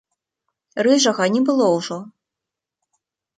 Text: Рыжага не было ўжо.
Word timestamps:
Рыжага 0.87 1.27
не 1.35 1.41
было 1.51 1.67
ўжо. 1.75 1.97